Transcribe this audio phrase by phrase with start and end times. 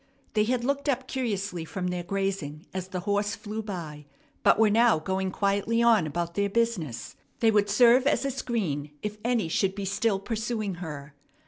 [0.33, 4.07] They had looked up curiously from their grazing as the horse flew by,
[4.41, 7.15] but were now going quietly on about their business.
[7.39, 11.13] They would serve as a screen if any should be still pursuing her.